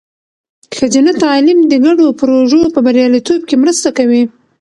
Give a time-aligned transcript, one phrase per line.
[0.77, 4.23] ښځینه تعلیم د ګډو پروژو په بریالیتوب کې مرسته کوي.